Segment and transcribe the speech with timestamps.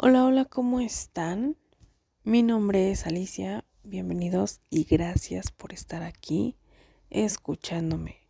[0.00, 1.56] Hola, hola, ¿cómo están?
[2.22, 6.54] Mi nombre es Alicia, bienvenidos y gracias por estar aquí
[7.10, 8.20] escuchándome.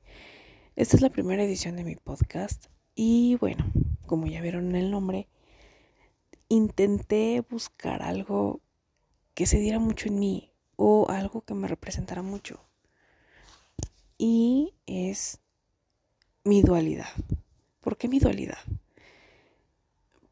[0.76, 3.70] Esta es la primera edición de mi podcast y bueno,
[4.06, 5.28] como ya vieron en el nombre,
[6.48, 8.62] intenté buscar algo
[9.34, 12.64] que se diera mucho en mí o algo que me representara mucho.
[14.16, 15.38] Y es
[16.44, 17.10] mi dualidad.
[17.82, 18.56] ¿Por qué mi dualidad?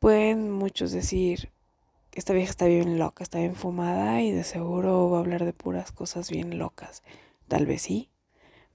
[0.06, 1.50] Pueden muchos decir,
[2.12, 5.52] esta vieja está bien loca, está bien fumada y de seguro va a hablar de
[5.52, 7.02] puras cosas bien locas.
[7.48, 8.08] Tal vez sí,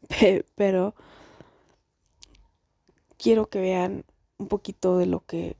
[0.55, 0.94] pero
[3.17, 4.03] quiero que vean
[4.39, 5.55] un poquito de lo que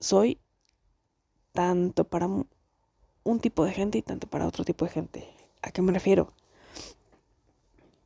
[0.00, 0.40] soy,
[1.52, 5.28] tanto para un tipo de gente y tanto para otro tipo de gente.
[5.62, 6.32] ¿A qué me refiero?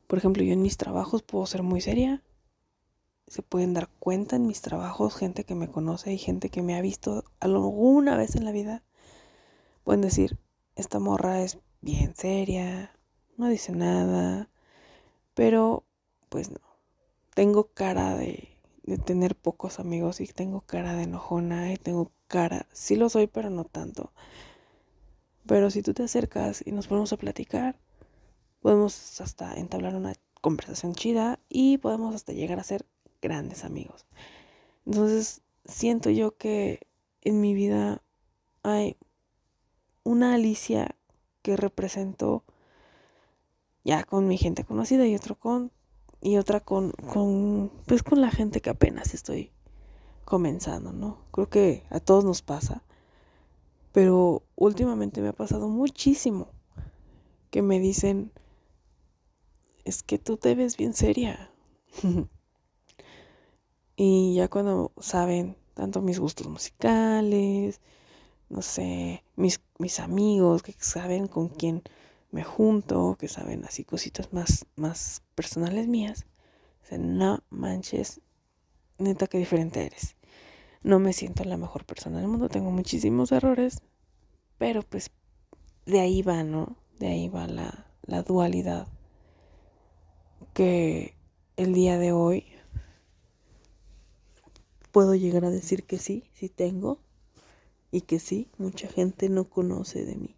[0.05, 2.21] Por ejemplo, yo en mis trabajos puedo ser muy seria
[3.27, 6.75] se pueden dar cuenta en mis trabajos, gente que me conoce y gente que me
[6.75, 8.83] ha visto alguna vez en la vida,
[9.83, 10.37] pueden decir,
[10.75, 12.91] esta morra es bien seria,
[13.37, 14.49] no dice nada,
[15.33, 15.85] pero
[16.29, 16.59] pues no,
[17.33, 22.67] tengo cara de, de tener pocos amigos y tengo cara de enojona y tengo cara,
[22.71, 24.11] sí lo soy, pero no tanto.
[25.45, 27.79] Pero si tú te acercas y nos ponemos a platicar,
[28.61, 32.85] podemos hasta entablar una conversación chida y podemos hasta llegar a ser
[33.21, 34.05] grandes amigos.
[34.85, 36.87] Entonces, siento yo que
[37.21, 38.01] en mi vida
[38.63, 38.97] hay
[40.03, 40.95] una Alicia
[41.41, 42.43] que represento
[43.83, 45.71] ya con mi gente conocida y otro con
[46.21, 49.51] y otra con con pues con la gente que apenas estoy
[50.25, 51.17] comenzando, ¿no?
[51.31, 52.83] Creo que a todos nos pasa.
[53.91, 56.47] Pero últimamente me ha pasado muchísimo
[57.49, 58.31] que me dicen
[59.83, 61.51] es que tú te ves bien seria.
[63.95, 67.81] Y ya cuando saben tanto mis gustos musicales,
[68.49, 71.83] no sé, mis, mis amigos que saben con quién
[72.31, 76.25] me junto, que saben así cositas más, más personales mías,
[76.81, 78.21] dicen, no manches,
[78.97, 80.15] neta que diferente eres.
[80.83, 83.81] No me siento la mejor persona del mundo, tengo muchísimos errores,
[84.57, 85.11] pero pues
[85.85, 86.75] de ahí va, ¿no?
[86.99, 88.87] De ahí va la, la dualidad
[90.53, 91.15] que
[91.55, 92.45] el día de hoy
[94.91, 96.99] puedo llegar a decir que sí, sí tengo
[97.91, 100.35] y que sí, mucha gente no conoce de mí.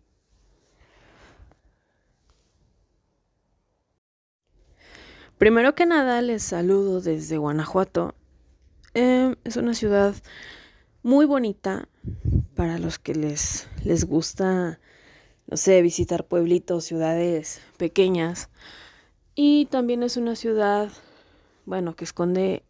[5.38, 8.16] Primero que nada, les saludo desde Guanajuato.
[8.94, 10.16] Em, es una ciudad
[11.02, 11.90] muy bonita
[12.56, 14.80] para los que les, les gusta,
[15.48, 18.50] no sé, visitar pueblitos, ciudades pequeñas.
[19.36, 20.90] Y también es una ciudad,
[21.66, 22.64] bueno, que esconde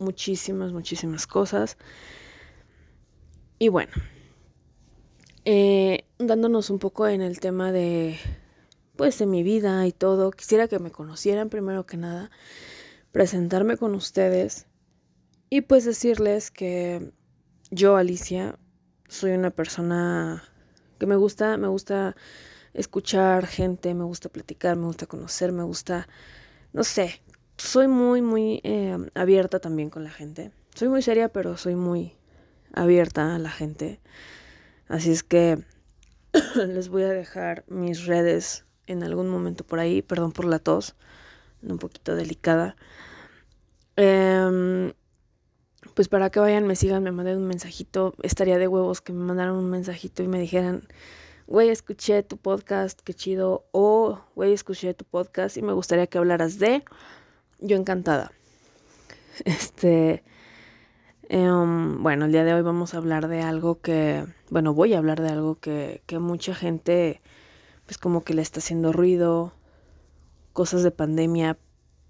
[0.00, 1.76] muchísimas, muchísimas cosas.
[3.58, 3.92] Y bueno,
[5.44, 8.18] eh, dándonos un poco en el tema de,
[8.96, 12.30] pues, de mi vida y todo, quisiera que me conocieran primero que nada,
[13.12, 14.66] presentarme con ustedes
[15.48, 17.12] y pues decirles que
[17.70, 18.58] yo, Alicia,
[19.08, 20.44] soy una persona
[20.98, 22.14] que me gusta, me gusta
[22.72, 26.08] escuchar gente, me gusta platicar, me gusta conocer, me gusta,
[26.72, 27.22] no sé,
[27.60, 30.50] soy muy, muy eh, abierta también con la gente.
[30.74, 32.14] Soy muy seria, pero soy muy
[32.72, 34.00] abierta a la gente.
[34.88, 35.62] Así es que
[36.56, 40.00] les voy a dejar mis redes en algún momento por ahí.
[40.00, 40.96] Perdón por la tos,
[41.62, 42.76] un poquito delicada.
[43.96, 44.94] Em,
[45.94, 48.14] pues para que vayan, me sigan, me manden un mensajito.
[48.22, 50.88] Estaría de huevos que me mandaran un mensajito y me dijeran,
[51.46, 53.66] güey, escuché tu podcast, qué chido.
[53.72, 56.84] O, güey, escuché tu podcast y me gustaría que hablaras de
[57.60, 58.32] yo encantada.
[59.44, 60.22] Este,
[61.30, 64.98] em, bueno, el día de hoy vamos a hablar de algo que, bueno, voy a
[64.98, 67.22] hablar de algo que, que mucha gente,
[67.86, 69.54] pues como que le está haciendo ruido,
[70.52, 71.56] cosas de pandemia,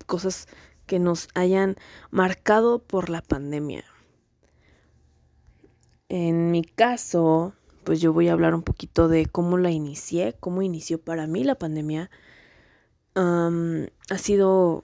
[0.06, 0.49] cosas
[0.87, 1.77] que nos hayan
[2.10, 3.84] marcado por la pandemia.
[6.09, 7.54] En mi caso,
[7.84, 11.45] pues yo voy a hablar un poquito de cómo la inicié, cómo inició para mí
[11.45, 12.10] la pandemia.
[13.15, 14.83] ha sido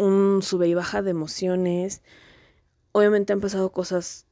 [0.00, 2.02] un sube y baja de emociones.
[2.92, 4.26] Obviamente han pasado cosas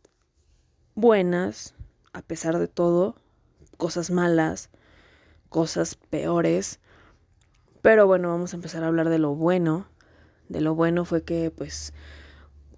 [0.95, 1.75] buenas,
[2.13, 3.17] a pesar de todo,
[3.77, 4.71] cosas malas,
[5.49, 6.81] cosas peores.
[7.83, 9.87] Pero bueno, vamos a empezar a hablar de lo bueno.
[10.49, 11.93] De lo bueno fue que pues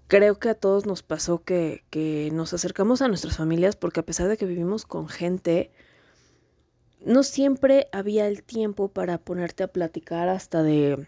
[0.07, 4.05] creo que a todos nos pasó que, que nos acercamos a nuestras familias porque a
[4.05, 5.71] pesar de que vivimos con gente,
[7.05, 11.07] no siempre había el tiempo para ponerte a platicar hasta de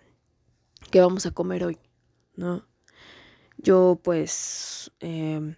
[0.91, 1.77] qué vamos a comer hoy,
[2.35, 2.65] ¿no?
[3.57, 5.55] Yo pues em,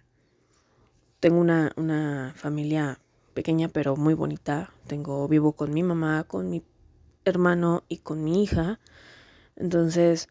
[1.20, 3.00] tengo una, una familia
[3.34, 4.72] pequeña pero muy bonita.
[4.86, 6.62] Tengo, vivo con mi mamá, con mi
[7.24, 8.80] hermano y con mi hija.
[9.56, 10.28] Entonces,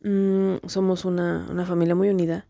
[0.00, 2.46] mmm, somos una, una familia muy unida.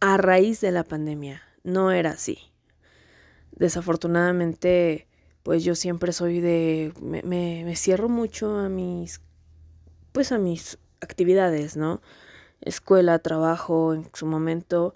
[0.00, 2.38] A raíz de la pandemia, no era así.
[3.52, 5.08] Desafortunadamente,
[5.42, 9.22] pues yo siempre soy de, me, me cierro mucho a mis,
[10.16, 12.00] pues a mis actividades, ¿no?
[12.62, 14.94] Escuela, trabajo, en su momento,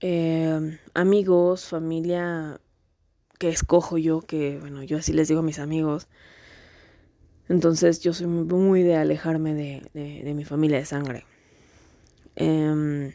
[0.00, 2.60] eh, amigos, familia
[3.38, 6.06] que escojo yo, que bueno, yo así les digo a mis amigos.
[7.48, 11.24] Entonces yo soy muy de alejarme de, de, mi familia de sangre.
[12.36, 13.14] Eh,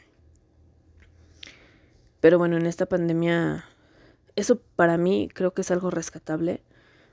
[2.19, 3.63] pero bueno, en esta pandemia,
[4.35, 6.63] eso para mí creo que es algo rescatable,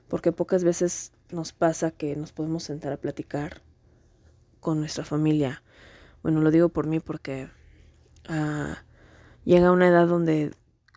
[0.08, 3.60] porque pocas veces nos pasa que nos podemos sentar a platicar
[4.62, 5.62] con nuestra familia.
[6.22, 7.50] Bueno, lo digo por mí porque
[8.30, 8.74] uh,
[9.44, 10.54] llega una edad donde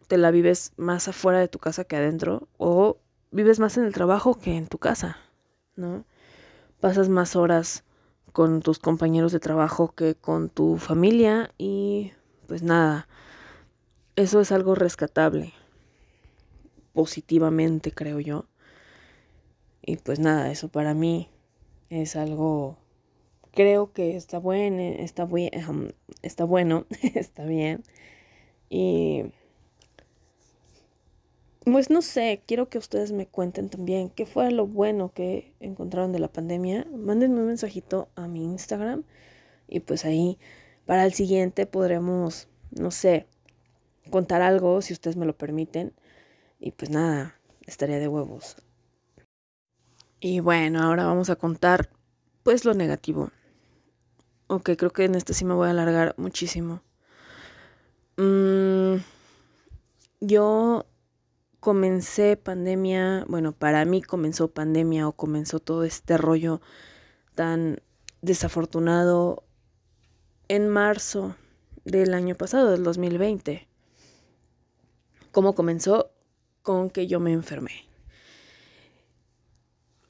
[0.08, 3.00] te la vives más afuera de tu casa que adentro o
[3.32, 5.18] vives más en el trabajo que en tu casa,
[5.76, 6.06] ¿no?
[6.80, 7.84] Pasas más horas
[8.32, 12.14] con tus compañeros de trabajo que con tu familia y
[12.48, 13.08] pues nada,
[14.16, 15.54] eso es algo rescatable,
[16.94, 18.46] positivamente creo yo.
[19.82, 21.30] Y pues nada, eso para mí
[21.90, 22.78] es algo,
[23.56, 26.86] creo que está bueno, está, buen, está bueno,
[27.16, 27.84] está bien.
[28.70, 29.24] Y
[31.64, 36.12] pues no sé, quiero que ustedes me cuenten también qué fue lo bueno que encontraron
[36.12, 36.86] de la pandemia.
[36.92, 39.04] Mándenme un mensajito a mi Instagram
[39.68, 40.38] y pues ahí
[40.86, 43.26] para el siguiente podremos, no sé,
[44.12, 45.94] contar algo si ustedes me lo permiten.
[46.60, 48.58] Y pues nada, estaría de huevos.
[50.20, 51.90] Y bueno, ahora vamos a contar
[52.44, 53.32] pues lo negativo.
[54.48, 56.82] Ok, creo que en este sí me voy a alargar muchísimo.
[58.18, 58.98] Mm,
[60.22, 60.86] yo
[61.60, 66.62] comencé pandemia, bueno, para mí comenzó pandemia o comenzó todo este rollo
[67.34, 67.82] tan
[68.22, 69.44] desafortunado
[70.48, 71.36] en marzo
[71.84, 73.68] del año pasado, del 2020.
[75.32, 76.12] ¿Cómo comenzó?
[76.62, 77.86] Con que yo me enfermé.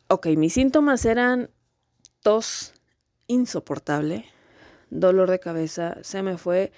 [0.09, 1.49] Ok, mis síntomas eran
[2.21, 2.74] tos
[3.27, 4.25] insoportable,
[4.89, 6.71] dolor de cabeza, se me fue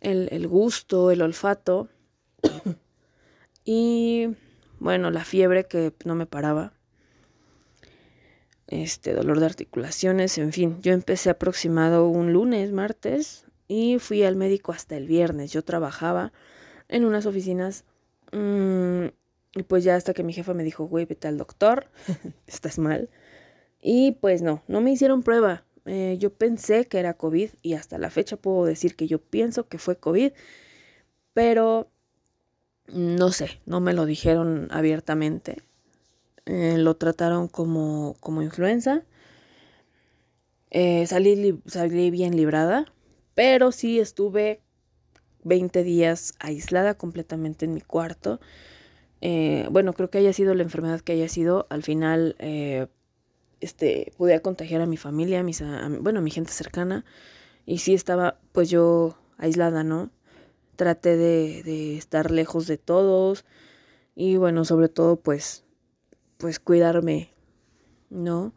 [0.00, 1.88] el, el gusto, el olfato.
[3.64, 4.28] Y
[4.78, 6.72] bueno, la fiebre que no me paraba.
[8.68, 14.36] Este dolor de articulaciones, en fin, yo empecé aproximado un lunes, martes y fui al
[14.36, 15.52] médico hasta el viernes.
[15.52, 16.32] Yo trabajaba
[16.88, 17.84] en unas oficinas
[18.32, 19.06] mmm,
[19.54, 21.88] y pues ya hasta que mi jefa me dijo, güey, vete al doctor,
[22.46, 23.08] estás mal.
[23.80, 25.64] Y pues no, no me hicieron prueba.
[25.86, 29.68] Eh, yo pensé que era COVID y hasta la fecha puedo decir que yo pienso
[29.68, 30.32] que fue COVID,
[31.32, 31.88] pero
[32.88, 35.62] no sé, no me lo dijeron abiertamente.
[36.44, 39.04] Eh, lo trataron como, como influenza.
[40.70, 42.92] Eh, salí, salí bien librada,
[43.34, 44.60] pero sí estuve
[45.44, 48.40] 20 días aislada completamente en mi cuarto.
[49.70, 51.66] Bueno, creo que haya sido la enfermedad que haya sido.
[51.68, 52.36] Al final,
[53.60, 54.12] este,
[54.42, 57.04] contagiar a mi familia, a mis, a, bueno, a mi gente cercana.
[57.64, 60.10] Y sí estaba, pues yo aislada, ¿no?
[60.76, 63.44] traté de, de estar lejos de todos
[64.14, 65.64] y bueno, sobre todo pues,
[66.36, 67.30] pues cuidarme,
[68.10, 68.52] ¿no?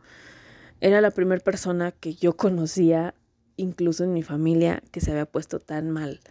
[0.82, 3.16] Era la primera persona que yo conocía,
[3.58, 6.22] incluso en mi familia, que se había puesto tan mal.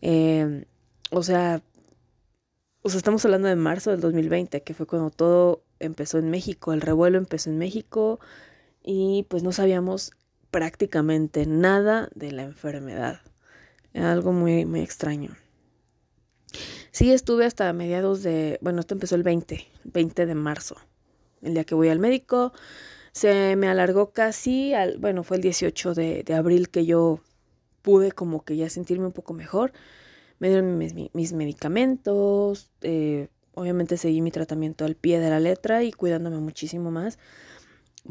[0.00, 0.64] Eh,
[1.10, 1.62] o sea,
[2.82, 6.72] o sea, estamos hablando de marzo del 2020, que fue cuando todo empezó en México,
[6.72, 8.20] el revuelo empezó en México
[8.82, 10.12] y pues no sabíamos
[10.50, 13.20] prácticamente nada de la enfermedad
[13.94, 15.36] algo muy, muy extraño.
[16.90, 20.76] Sí, estuve hasta mediados de, bueno, esto empezó el 20, 20 de marzo,
[21.42, 22.52] el día que voy al médico.
[23.12, 27.20] Se me alargó casi, al, bueno, fue el 18 de, abril que yo
[27.82, 29.72] pude como que ya sentirme un poco mejor.
[30.38, 35.82] Me dieron mis, mis medicamentos, eh, obviamente seguí mi tratamiento al pie de la letra
[35.82, 37.18] y cuidándome muchísimo más.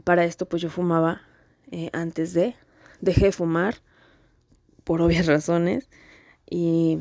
[0.04, 1.22] Para esto pues yo fumaba
[1.72, 2.56] eh, antes de,
[3.02, 3.76] dejé de fumar
[4.84, 5.90] por obvias razones.
[6.50, 7.00] Y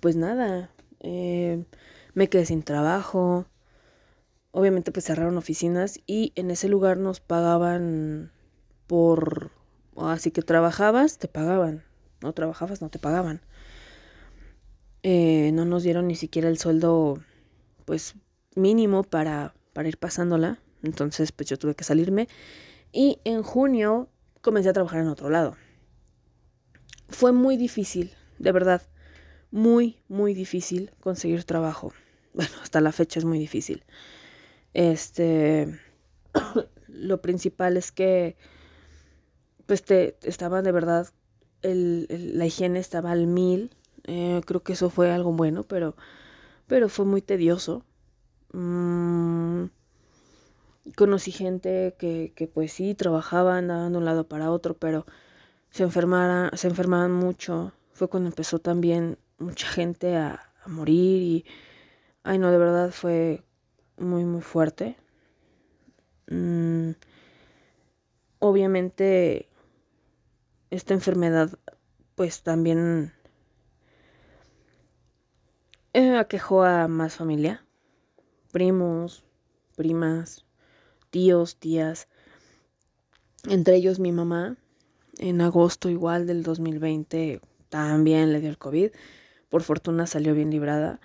[0.00, 1.64] pues nada, eh,
[2.14, 3.46] me quedé sin trabajo.
[4.52, 8.30] Obviamente pues cerraron oficinas y en ese lugar nos pagaban
[8.86, 9.50] por...
[9.96, 11.84] Así que trabajabas, te pagaban.
[12.20, 13.42] No trabajabas, no te pagaban.
[15.06, 17.22] Eh, no nos dieron ni siquiera el sueldo
[17.84, 18.14] pues
[18.56, 20.58] mínimo para, para ir pasándola.
[20.82, 22.26] Entonces pues yo tuve que salirme.
[22.90, 24.08] Y en junio
[24.40, 25.56] comencé a trabajar en otro lado.
[27.10, 28.82] Fue muy difícil, de verdad,
[29.50, 31.92] muy, muy difícil conseguir trabajo.
[32.34, 33.84] Bueno, hasta la fecha es muy difícil.
[34.72, 35.78] Este,
[36.88, 38.36] lo principal es que,
[39.66, 41.06] pues, te, estaba de verdad,
[41.62, 43.70] la higiene estaba al mil.
[44.04, 45.96] Eh, creo que eso fue algo bueno, pero,
[46.66, 47.84] pero fue muy tedioso.
[48.52, 49.66] Mm,
[50.96, 55.06] conocí gente que, que, pues sí, trabajaban, andaban de un lado para otro, pero
[55.70, 57.72] se, enfermara, se enfermaban mucho.
[57.92, 61.44] Fue cuando empezó también mucha gente a, morir y,
[62.22, 63.42] ay no, de verdad fue
[63.98, 64.96] muy, muy fuerte.
[66.28, 66.92] Mm,
[68.38, 69.48] obviamente
[70.70, 71.58] esta enfermedad
[72.14, 73.12] pues también
[75.94, 77.64] eh, aquejó a más familia,
[78.52, 79.24] primos,
[79.76, 80.44] primas,
[81.10, 82.08] tíos, tías,
[83.48, 84.56] entre ellos mi mamá,
[85.18, 88.90] en agosto igual del 2020 también le dio el COVID
[89.54, 91.00] por fortuna salió bien librada.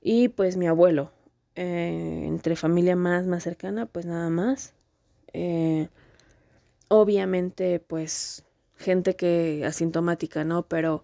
[0.00, 1.10] Y pues mi abuelo,
[1.56, 4.74] eh, entre familia más, más cercana, pues nada más.
[5.32, 5.88] Eh,
[6.86, 8.44] obviamente, pues
[8.76, 10.68] gente que asintomática, ¿no?
[10.68, 11.02] Pero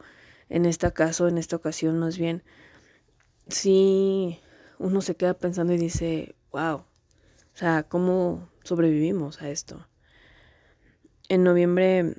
[0.49, 2.45] en este caso, en esta ocasión, más bien,
[3.49, 4.41] sí,
[4.79, 9.87] uno se queda pensando y dice, wow, o sea, ¿cómo sobrevivimos a esto?
[11.29, 12.17] En noviembre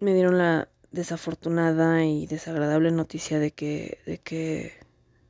[0.00, 4.72] me dieron la desafortunada y desagradable noticia de que, de que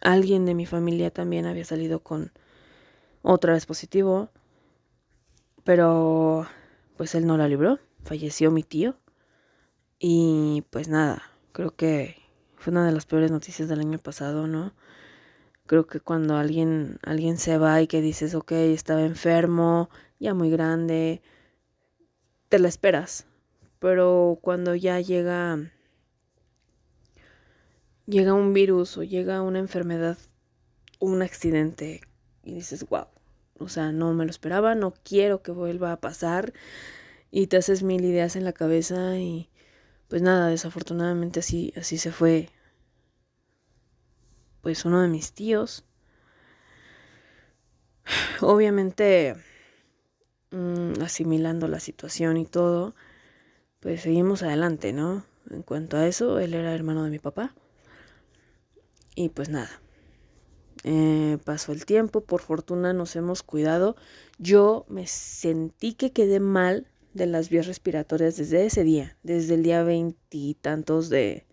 [0.01, 2.33] alguien de mi familia también había salido con
[3.23, 4.31] otra vez positivo,
[5.65, 6.47] pero
[6.97, 8.97] pues él no la libró, falleció mi tío
[9.99, 12.17] y pues nada, creo que
[12.57, 14.75] fue una de las peores noticias del año pasado, ¿no?
[15.67, 20.51] Creo que cuando alguien, alguien se va y que dices, ok, estaba enfermo, ya muy
[20.51, 21.23] grande,
[22.49, 23.27] te la esperas,
[23.79, 25.59] pero cuando ya llega
[28.07, 30.19] llega un virus o llega una enfermedad
[30.99, 32.03] un accidente
[32.43, 33.07] y dices, wow,
[33.59, 36.53] o sea, no me lo esperaba, no quiero que vuelva a pasar
[37.31, 39.51] y te haces mil ideas en la cabeza y
[40.09, 42.51] pues nada, desafortunadamente así, así se fue
[44.65, 45.85] pues uno de mis tíos.
[48.41, 49.37] Obviamente
[50.53, 52.95] mm, asimilando la situación y todo,
[53.81, 55.27] pues seguimos adelante, ¿no?
[55.51, 57.55] En cuanto a eso, él era hermano de mi papá.
[59.15, 59.69] Y pues nada.
[60.83, 63.97] Eh, pasó el tiempo, por fortuna nos hemos cuidado.
[64.39, 69.63] Yo me sentí que quedé mal de las vías respiratorias desde ese día, desde el
[69.63, 71.45] día veintitantos de,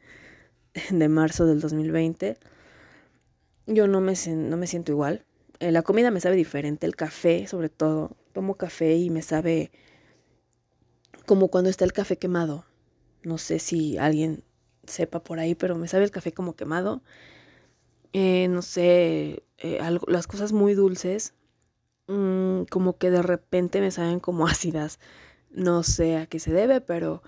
[0.90, 2.38] de marzo del 2020.
[3.68, 5.26] Yo no me, no me siento igual.
[5.60, 8.18] Eh, la comida me sabe diferente, el café sobre todo.
[8.34, 9.72] Tomo café y me sabe
[11.26, 12.66] como cuando está el café quemado.
[13.24, 14.44] No sé si alguien
[14.86, 17.04] sepa por ahí, pero me sabe el café como quemado.
[18.14, 21.34] Eh, no sé, eh, las cosas muy dulces,
[22.08, 25.00] mm, como que de repente me saben como ácidas.
[25.52, 27.24] No sé a qué se debe, pero,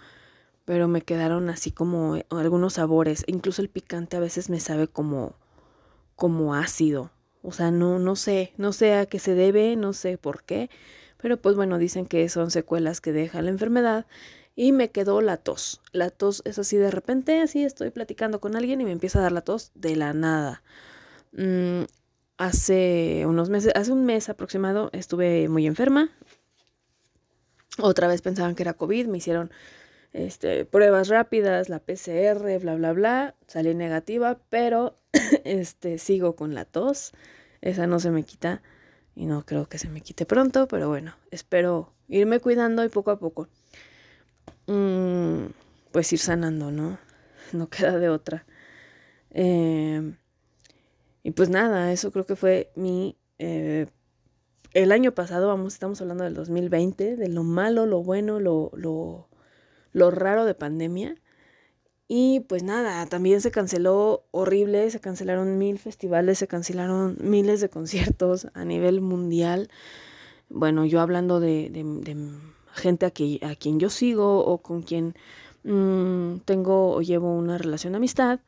[0.66, 3.24] pero me quedaron así como algunos sabores.
[3.28, 5.36] Incluso el picante a veces me sabe como,
[6.16, 7.12] como ácido.
[7.42, 10.70] O sea, no, no sé, no sé a qué se debe, no sé por qué.
[11.18, 14.06] Pero pues bueno, dicen que son secuelas que deja la enfermedad
[14.56, 15.82] y me quedó la tos.
[15.92, 19.24] La tos es así de repente, así estoy platicando con alguien y me empieza a
[19.24, 20.64] dar la tos de la nada.
[21.32, 21.84] Mm,
[22.38, 26.12] hace unos meses, hace un mes aproximado estuve muy enferma.
[27.80, 29.52] Otra vez pensaban que era COVID, me hicieron
[30.14, 34.98] este, pruebas rápidas, la PCR, bla, bla, bla, salí negativa, pero
[35.44, 37.12] este, sigo con la tos,
[37.62, 38.62] esa no se me quita
[39.16, 43.12] y no creo que se me quite pronto, pero bueno, espero irme cuidando y poco
[43.12, 43.48] a poco,
[44.68, 45.46] mm,
[45.92, 47.00] pues ir sanando, ¿no?
[47.54, 48.46] No queda de otra.
[49.30, 50.18] Em,
[51.22, 53.16] y pues nada, eso creo que fue mi...
[53.38, 53.88] Eh,
[54.74, 59.28] el año pasado, vamos, estamos hablando del 2020, de lo malo, lo bueno, lo, lo,
[59.94, 61.16] lo raro de pandemia.
[62.08, 67.70] Y pues nada, también se canceló horrible, se cancelaron mil festivales, se cancelaron miles de
[67.70, 69.70] conciertos a nivel mundial.
[70.50, 71.72] Bueno, yo hablando de,
[72.74, 75.16] gente a, a, quien yo sigo o con quien
[75.64, 78.42] mm, tengo o llevo una relación de amistad,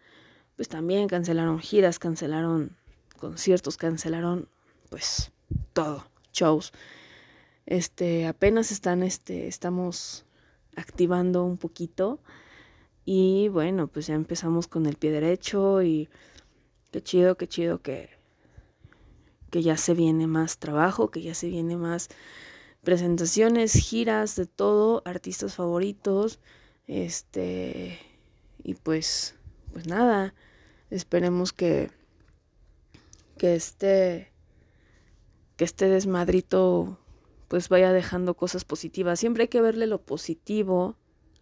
[0.55, 2.75] pues también cancelaron giras, cancelaron
[3.17, 4.47] conciertos, cancelaron
[4.89, 5.31] pues
[5.73, 6.73] todo, shows.
[7.65, 10.24] Este, apenas están, este, estamos
[10.75, 12.19] activando un poquito.
[13.05, 16.09] Y bueno, pues ya empezamos con el pie derecho y
[16.91, 18.09] qué chido, qué chido que,
[19.51, 22.09] que ya se viene más trabajo, que ya se viene más
[22.83, 26.39] presentaciones, giras, de todo, artistas favoritos,
[26.87, 27.99] este,
[28.63, 29.35] y pues,
[29.73, 30.33] pues nada,
[30.89, 31.89] Esperemos que,
[33.37, 34.31] que este,
[35.57, 36.99] que este desmadrito
[37.47, 39.19] pues vaya dejando cosas positivas.
[39.19, 40.95] Siempre hay que verle lo positivo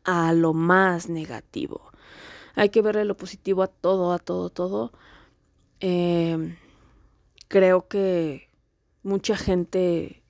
[0.04, 1.92] a lo más negativo.
[2.56, 4.92] Hay que verle lo positivo a todo, a todo, todo.
[5.80, 6.58] Eh,
[7.48, 8.50] creo que
[9.04, 10.24] mucha gente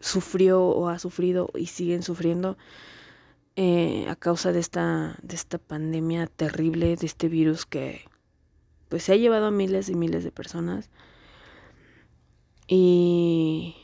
[0.00, 2.58] sufrió o ha sufrido y siguen sufriendo
[3.54, 8.04] eh, a causa de esta, de esta pandemia terrible, de este virus que
[8.88, 10.90] pues se ha llevado a miles y miles de personas.
[12.66, 13.74] Y,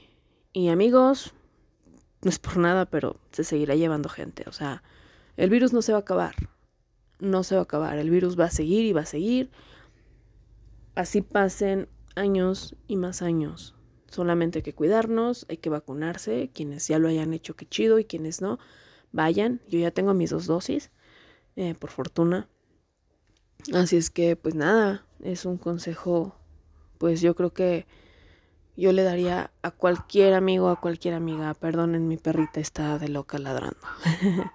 [0.58, 1.34] y amigos,
[2.22, 4.42] no es por nada, pero se seguirá llevando gente.
[4.48, 4.82] O sea,
[5.36, 6.34] el virus no se va a acabar.
[7.20, 7.96] No se va a acabar.
[7.96, 9.52] El virus va a seguir y va a seguir.
[10.96, 13.76] Así pasen años y más años.
[14.08, 16.50] Solamente hay que cuidarnos, hay que vacunarse.
[16.52, 18.00] Quienes ya lo hayan hecho, qué chido.
[18.00, 18.58] Y quienes no,
[19.12, 19.60] vayan.
[19.68, 20.90] Yo ya tengo mis dos dosis,
[21.54, 22.48] eh, por fortuna.
[23.72, 26.34] Así es que, pues nada, es un consejo,
[26.98, 27.86] pues yo creo que
[28.78, 33.36] yo le daría a cualquier amigo, a cualquier amiga, perdonen, mi perrita está de loca
[33.38, 33.76] ladrando.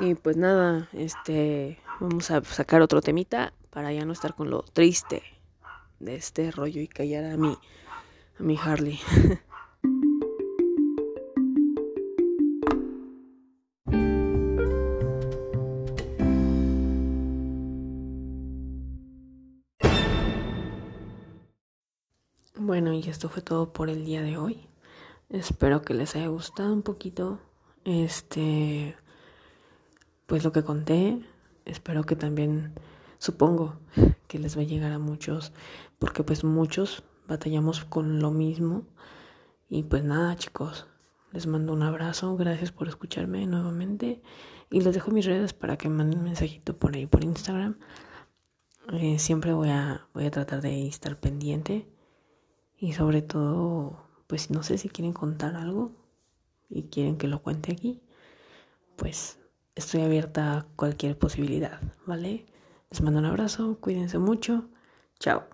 [0.00, 4.62] y pues nada, este, vamos a sacar otro temita para ya no estar con lo
[4.62, 5.22] triste
[6.00, 7.56] de este rollo y callar a mi,
[8.40, 8.98] a mi Harley.
[23.14, 24.66] esto fue todo por el día de hoy.
[25.28, 27.38] Espero que les haya gustado un poquito
[27.84, 28.96] este
[30.26, 31.24] pues lo que conté.
[31.64, 32.74] Espero que también
[33.18, 33.78] supongo
[34.26, 35.52] que les va a llegar a muchos
[36.00, 38.82] porque pues muchos batallamos con lo mismo.
[39.68, 40.88] Y pues nada, chicos,
[41.30, 44.22] les mando un abrazo, gracias por escucharme nuevamente
[44.70, 47.78] y les dejo mis redes para que manden un mensajito por ahí por Instagram.
[48.92, 51.93] Eh, siempre voy a voy a tratar de estar pendiente
[52.84, 55.92] y sobre todo, pues no sé si quieren contar algo
[56.68, 58.02] y quieren que lo cuente aquí,
[58.96, 59.38] pues
[59.74, 62.44] estoy abierta a cualquier posibilidad, ¿vale?
[62.90, 64.68] Les mando un abrazo, cuídense mucho,
[65.18, 65.44] chao.